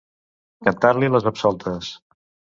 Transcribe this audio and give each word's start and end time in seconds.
Cantar-li 0.67 1.11
les 1.17 1.29
absoltes. 1.33 1.93